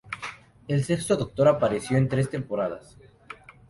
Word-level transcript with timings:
El 0.67 0.83
Sexto 0.83 1.15
Doctor 1.15 1.47
apareció 1.47 1.95
en 1.95 2.09
tres 2.09 2.27
temporadas. 2.27 2.97